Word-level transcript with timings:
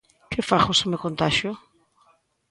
Que 0.31 0.41
fago 0.49 0.71
se 0.79 0.85
me 0.91 1.01
contaxio? 1.05 1.51